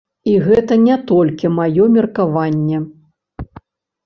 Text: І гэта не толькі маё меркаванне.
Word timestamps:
І 0.29 0.37
гэта 0.45 0.77
не 0.85 0.95
толькі 1.11 1.51
маё 1.57 1.83
меркаванне. 1.99 2.77